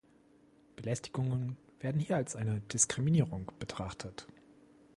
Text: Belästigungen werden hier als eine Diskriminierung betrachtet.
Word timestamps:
Belästigungen 0.77 1.57
werden 1.79 2.01
hier 2.01 2.15
als 2.15 2.35
eine 2.35 2.59
Diskriminierung 2.61 3.51
betrachtet. 3.59 4.25